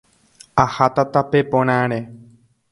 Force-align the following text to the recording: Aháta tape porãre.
Aháta 0.63 1.05
tape 1.13 1.39
porãre. 1.51 1.99